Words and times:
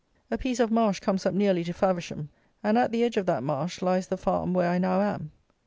A 0.31 0.37
piece 0.39 0.59
of 0.59 0.71
marsh 0.71 0.99
comes 0.99 1.27
up 1.27 1.33
nearly 1.35 1.63
to 1.63 1.73
Faversham; 1.73 2.29
and, 2.63 2.75
at 2.75 2.91
the 2.91 3.03
edge 3.03 3.17
of 3.17 3.27
that 3.27 3.43
marsh 3.43 3.83
lies 3.83 4.07
the 4.07 4.17
farm 4.17 4.51
where 4.51 4.69
I 4.71 4.79
now 4.79 4.99
am. 4.99 5.29